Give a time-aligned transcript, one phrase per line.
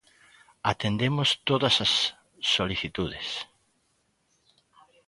[0.71, 1.87] Atendemos todas a
[2.55, 3.27] solicitudes.